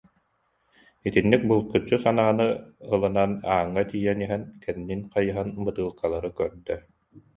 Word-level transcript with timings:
Итинник 1.09 1.41
булгуччу 1.51 1.97
санааны 2.05 2.47
ылынан 2.95 3.31
ааҥҥа 3.55 3.83
тиийэн 3.91 4.19
иһэн, 4.25 4.43
кэннин 4.63 5.01
хайыһан 5.13 5.47
бытыылкаларын 5.65 6.33
көрдө 6.39 6.75